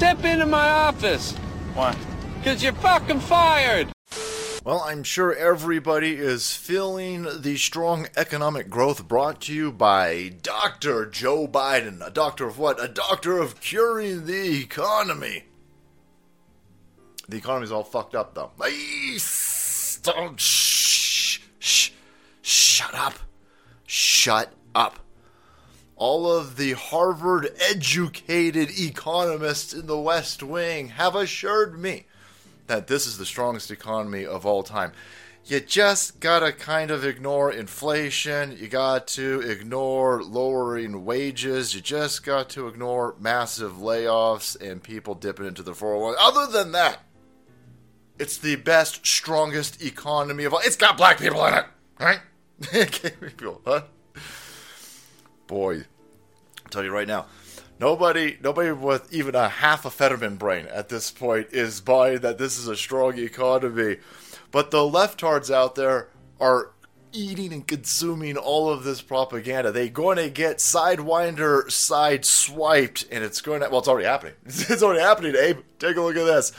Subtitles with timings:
[0.00, 1.32] step into my office.
[1.74, 1.94] Why?
[2.38, 3.88] Because you're fucking fired.
[4.64, 11.04] Well, I'm sure everybody is feeling the strong economic growth brought to you by Dr.
[11.04, 12.00] Joe Biden.
[12.00, 12.82] A doctor of what?
[12.82, 15.44] A doctor of curing the economy.
[17.28, 18.52] The economy's all fucked up, though.
[18.56, 21.90] Don't oh, shh, shh,
[22.40, 23.18] shut up,
[23.84, 24.98] shut up.
[26.00, 32.06] All of the Harvard educated economists in the West Wing have assured me
[32.68, 34.92] that this is the strongest economy of all time.
[35.44, 38.56] You just gotta kind of ignore inflation.
[38.58, 41.74] You got to ignore lowering wages.
[41.74, 46.16] You just got to ignore massive layoffs and people dipping into the 401.
[46.18, 47.00] Other than that,
[48.18, 50.60] it's the best, strongest economy of all.
[50.64, 51.66] It's got black people in it,
[51.98, 52.20] right?
[53.36, 53.82] people, huh?
[55.50, 57.26] Boy, I'll tell you right now,
[57.80, 62.38] nobody, nobody with even a half a Fetterman brain at this point is buying that
[62.38, 63.96] this is a strong economy.
[64.52, 66.06] But the leftards out there
[66.40, 66.70] are
[67.12, 69.72] eating and consuming all of this propaganda.
[69.72, 74.34] They're going to get Sidewinder side swiped, and it's going to, well, it's already happening.
[74.46, 75.58] It's already happening, Abe.
[75.80, 76.52] Take a look at this.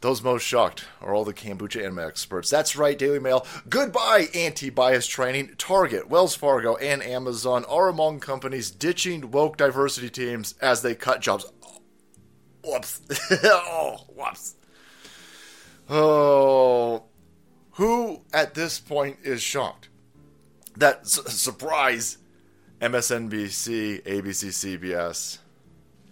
[0.00, 2.48] Those most shocked are all the kombucha anime experts.
[2.48, 3.46] That's right, Daily Mail.
[3.68, 5.54] Goodbye, anti bias training.
[5.58, 11.20] Target, Wells Fargo, and Amazon are among companies ditching woke diversity teams as they cut
[11.20, 11.44] jobs.
[12.64, 13.02] Whoops.
[13.44, 14.56] oh, whoops.
[15.90, 17.04] Oh.
[17.72, 19.88] Who at this point is shocked?
[20.76, 22.18] That surprise
[22.80, 25.38] MSNBC, ABC, CBS,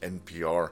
[0.00, 0.70] NPR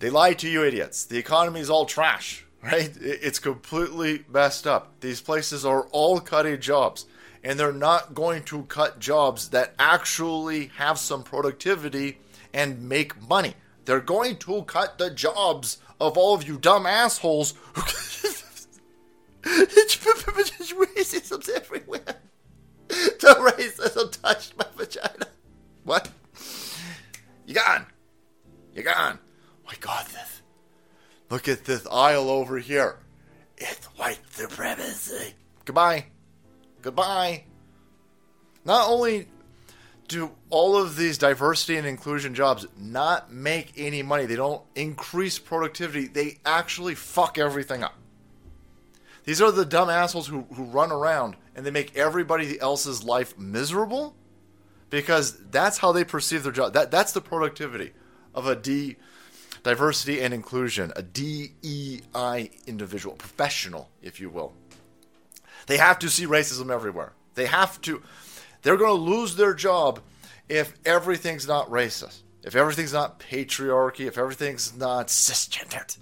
[0.00, 1.04] they lied to you idiots.
[1.04, 2.90] The economy is all trash, right?
[3.00, 4.98] It's completely messed up.
[5.00, 7.04] These places are all cutting jobs,
[7.44, 12.18] and they're not going to cut jobs that actually have some productivity
[12.52, 13.54] and make money.
[13.84, 17.82] They're going to cut the jobs of all of you dumb assholes who.
[20.80, 22.16] Racism's everywhere.
[22.88, 25.26] The racism touched my vagina.
[25.84, 26.10] What?
[27.46, 27.86] You gone.
[28.74, 29.18] You gone
[29.70, 30.42] my God, this.
[31.30, 32.98] Look at this aisle over here.
[33.56, 35.34] It's white supremacy.
[35.64, 36.06] Goodbye.
[36.82, 37.44] Goodbye.
[38.64, 39.28] Not only
[40.08, 45.38] do all of these diversity and inclusion jobs not make any money, they don't increase
[45.38, 47.94] productivity, they actually fuck everything up.
[49.22, 53.38] These are the dumb assholes who, who run around and they make everybody else's life
[53.38, 54.16] miserable
[54.88, 56.72] because that's how they perceive their job.
[56.72, 57.92] That, that's the productivity
[58.34, 58.96] of a D
[59.62, 64.52] diversity and inclusion, a DEI individual, professional, if you will.
[65.66, 67.12] They have to see racism everywhere.
[67.34, 68.02] They have to.
[68.62, 70.00] They're going to lose their job
[70.48, 75.96] if everything's not racist, if everything's not patriarchy, if everything's not cisgendered.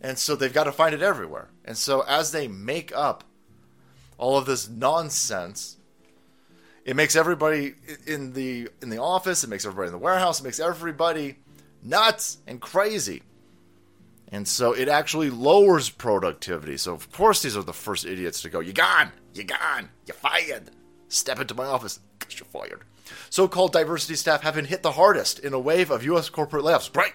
[0.00, 1.48] And so they've got to find it everywhere.
[1.64, 3.24] And so as they make up
[4.18, 5.76] all of this nonsense,
[6.84, 7.74] it makes everybody
[8.06, 11.36] in the in the office, it makes everybody in the warehouse, it makes everybody
[11.82, 13.22] nuts and crazy.
[14.28, 16.78] And so it actually lowers productivity.
[16.78, 20.14] So, of course, these are the first idiots to go, You gone, you gone, you
[20.14, 20.70] fired.
[21.08, 22.84] Step into my office, because you're fired.
[23.28, 26.30] So called diversity staff have been hit the hardest in a wave of U.S.
[26.30, 26.94] corporate layoffs.
[26.96, 27.12] Right.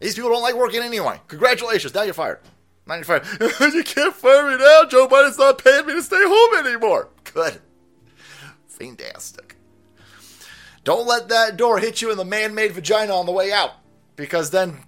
[0.00, 1.20] These people don't like working anyway.
[1.28, 2.40] Congratulations, now you're fired.
[2.86, 3.26] Now you're fired.
[3.74, 4.84] you can't fire me now.
[4.84, 7.08] Joe Biden's not paying me to stay home anymore.
[7.24, 7.60] Good.
[8.68, 9.55] Fantastic.
[10.86, 13.72] Don't let that door hit you in the man made vagina on the way out,
[14.14, 14.78] because then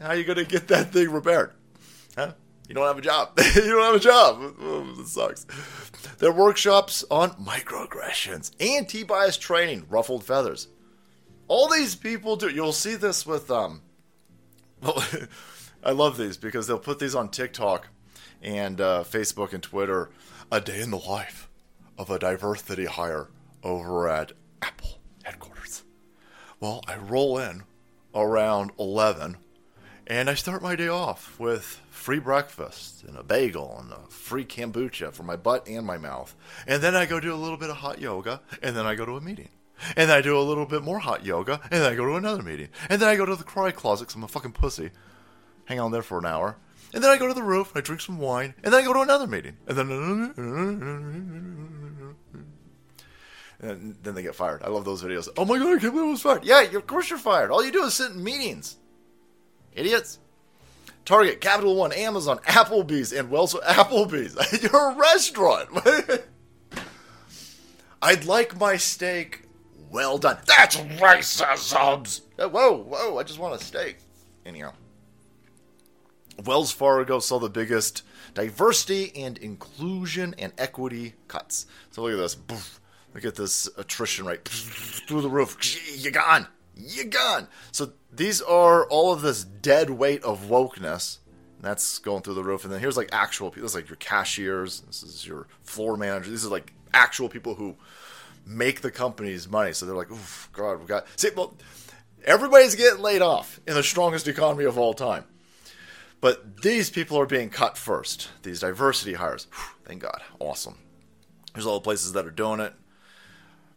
[0.00, 1.52] how are you going to get that thing repaired?
[2.16, 2.32] Huh?
[2.66, 3.38] You don't have a job.
[3.54, 4.54] you don't have a job.
[4.62, 5.44] Oh, this sucks.
[6.16, 10.68] There are workshops on microaggressions, anti bias training, ruffled feathers.
[11.48, 12.48] All these people do.
[12.48, 13.82] You'll see this with um.
[14.80, 15.04] Well,
[15.84, 17.88] I love these because they'll put these on TikTok
[18.40, 20.08] and uh, Facebook and Twitter.
[20.50, 21.50] A day in the life
[21.98, 23.28] of a diversity hire
[23.62, 24.32] over at.
[26.62, 27.64] Well, I roll in
[28.14, 29.36] around 11
[30.06, 34.44] and I start my day off with free breakfast and a bagel and a free
[34.44, 36.36] kombucha for my butt and my mouth.
[36.68, 39.04] And then I go do a little bit of hot yoga and then I go
[39.04, 39.48] to a meeting.
[39.96, 42.14] And then I do a little bit more hot yoga and then I go to
[42.14, 42.68] another meeting.
[42.88, 44.92] And then I go to the cry closet because I'm a fucking pussy.
[45.64, 46.58] Hang on there for an hour.
[46.94, 48.92] And then I go to the roof, I drink some wine, and then I go
[48.92, 49.56] to another meeting.
[49.66, 50.34] And then
[53.62, 54.62] and then they get fired.
[54.62, 55.28] I love those videos.
[55.36, 56.44] Oh my god, I can't believe I was fired.
[56.44, 57.50] Yeah, of course you're fired.
[57.50, 58.76] All you do is sit in meetings.
[59.72, 60.18] Idiots.
[61.04, 64.62] Target, Capital One, Amazon, Applebee's, and Wells Applebee's.
[64.62, 65.68] you're a restaurant.
[68.00, 69.42] I'd like my steak
[69.90, 70.38] Well done.
[70.46, 72.20] That's racism.
[72.38, 73.18] Uh, Whoa, whoa!
[73.18, 73.98] I just want a steak.
[74.44, 74.72] Anyhow,
[76.44, 78.02] Wells Fargo saw the biggest
[78.34, 81.66] diversity and inclusion and equity cuts.
[81.90, 82.80] So look at this.
[83.14, 85.56] Look at this attrition rate through the roof.
[85.98, 86.46] You're gone.
[86.74, 87.48] You're gone.
[87.70, 91.18] So these are all of this dead weight of wokeness.
[91.60, 92.64] That's going through the roof.
[92.64, 93.62] And then here's like actual people.
[93.62, 94.80] This is like your cashiers.
[94.80, 96.30] This is your floor manager.
[96.30, 97.76] These are like actual people who
[98.46, 99.72] make the company's money.
[99.72, 101.06] So they're like, oof, God, we got.
[101.16, 101.54] See, well,
[102.24, 105.24] everybody's getting laid off in the strongest economy of all time.
[106.20, 108.30] But these people are being cut first.
[108.42, 109.46] These diversity hires.
[109.52, 110.22] Whew, thank God.
[110.38, 110.78] Awesome.
[111.52, 112.72] There's all the places that are doing it.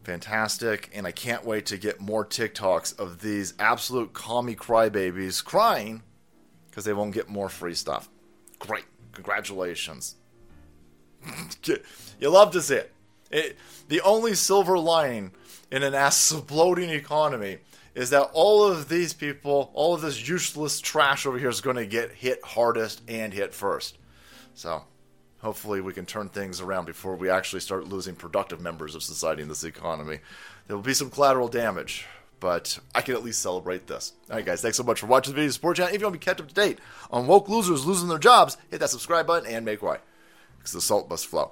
[0.06, 0.92] Fantastic.
[0.94, 6.04] And I can't wait to get more TikToks of these absolute commie crybabies crying
[6.70, 8.08] because they won't get more free stuff.
[8.60, 8.86] Great.
[9.14, 10.16] Congratulations.
[12.20, 12.94] you love to see it.
[13.32, 13.58] it.
[13.88, 15.32] The only silver lining
[15.72, 17.58] in an exploding economy
[17.96, 21.78] is that all of these people, all of this useless trash over here is going
[21.78, 23.98] to get hit hardest and hit first.
[24.54, 24.84] So,
[25.46, 29.44] hopefully, we can turn things around before we actually start losing productive members of society
[29.44, 30.20] in this economy.
[30.68, 32.06] There will be some collateral damage,
[32.40, 34.14] but I can at least celebrate this.
[34.30, 35.52] All right, guys, thanks so much for watching the video.
[35.52, 35.94] Support channel.
[35.94, 36.80] If you want to be kept up to date
[37.12, 40.00] on woke losers losing their jobs, hit that subscribe button and make way
[40.58, 41.52] because the salt must flow.